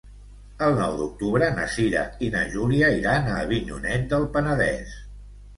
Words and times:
El 0.67 0.71
nou 0.77 0.95
d'octubre 1.01 1.49
na 1.59 1.67
Cira 1.75 2.01
i 2.27 2.29
na 2.37 2.43
Júlia 2.55 2.89
iran 3.03 3.29
a 3.29 3.37
Avinyonet 3.45 4.09
del 4.15 4.27
Penedès. 4.39 4.99